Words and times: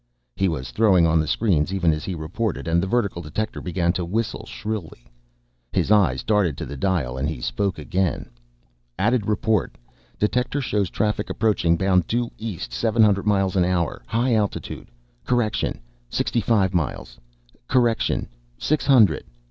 He 0.35 0.47
was 0.49 0.71
throwing 0.71 1.05
on 1.05 1.19
the 1.19 1.27
screens 1.27 1.71
even 1.71 1.93
as 1.93 2.05
he 2.05 2.15
reported. 2.15 2.67
And 2.67 2.81
the 2.81 2.87
vertical 2.87 3.21
detector 3.21 3.61
began 3.61 3.93
to 3.93 4.03
whistle 4.03 4.47
shrilly. 4.47 5.05
His 5.71 5.91
eyes 5.91 6.23
darted 6.23 6.57
to 6.57 6.65
the 6.65 6.75
dial, 6.75 7.19
and 7.19 7.29
he 7.29 7.39
spoke 7.39 7.77
again. 7.77 8.31
"Added 8.97 9.27
report. 9.27 9.77
Detector 10.17 10.59
shows 10.59 10.89
traffic 10.89 11.29
approaching, 11.29 11.77
bound 11.77 12.07
due 12.07 12.31
east, 12.39 12.73
seven 12.73 13.03
hundred 13.03 13.27
miles 13.27 13.55
an 13.55 13.63
hour, 13.63 14.01
high 14.07 14.33
altitude.... 14.33 14.89
Correction; 15.23 15.79
six 16.09 16.31
fifty 16.31 16.75
miles. 16.75 17.19
Correction; 17.67 18.27
six 18.57 18.87
hundred." 18.87 19.23